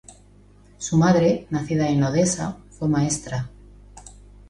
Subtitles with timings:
[0.79, 3.51] Su madre, nacida en Odessa, fue maestra.